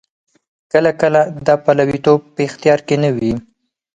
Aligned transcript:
کله 0.71 0.91
کله 1.01 1.21
دا 1.47 1.53
پلویتوب 1.65 2.19
په 2.33 2.39
اختیار 2.47 2.79
کې 2.87 2.95
نه 3.03 3.09
وي. 3.15 3.33